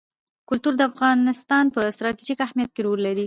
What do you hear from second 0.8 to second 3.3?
افغانستان په ستراتیژیک اهمیت کې رول لري.